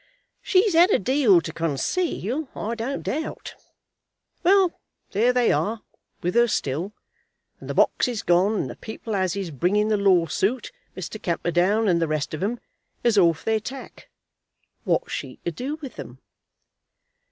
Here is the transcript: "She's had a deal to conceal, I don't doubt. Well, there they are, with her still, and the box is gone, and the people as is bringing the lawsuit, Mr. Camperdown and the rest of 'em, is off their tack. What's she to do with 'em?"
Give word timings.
"She's 0.41 0.73
had 0.73 0.89
a 0.89 0.97
deal 0.97 1.41
to 1.41 1.53
conceal, 1.53 2.49
I 2.55 2.73
don't 2.73 3.03
doubt. 3.03 3.53
Well, 4.41 4.81
there 5.11 5.31
they 5.31 5.51
are, 5.51 5.83
with 6.23 6.33
her 6.33 6.47
still, 6.47 6.93
and 7.59 7.69
the 7.69 7.75
box 7.75 8.07
is 8.07 8.23
gone, 8.23 8.55
and 8.61 8.67
the 8.67 8.75
people 8.75 9.15
as 9.15 9.35
is 9.35 9.51
bringing 9.51 9.89
the 9.89 9.97
lawsuit, 9.97 10.71
Mr. 10.97 11.21
Camperdown 11.21 11.87
and 11.87 12.01
the 12.01 12.07
rest 12.07 12.33
of 12.33 12.41
'em, 12.41 12.59
is 13.03 13.15
off 13.19 13.45
their 13.45 13.59
tack. 13.59 14.09
What's 14.85 15.11
she 15.11 15.35
to 15.45 15.51
do 15.51 15.75
with 15.75 15.99
'em?" 15.99 16.17